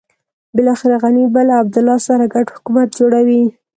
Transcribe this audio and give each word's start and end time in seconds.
بلاخره 0.55 0.95
غني 1.03 1.23
به 1.33 1.41
له 1.47 1.53
عبدالله 1.61 1.97
سره 2.07 2.23
ګډ 2.33 2.45
حکومت 2.55 2.87
جوړوي. 2.99 3.43